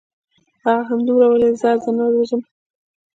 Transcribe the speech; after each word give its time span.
هغه 0.65 0.83
همدومره 0.89 1.25
وویل: 1.27 1.45
ځه 1.61 1.69
زه 1.83 1.91
نه 1.97 2.05
وځم. 2.13 2.41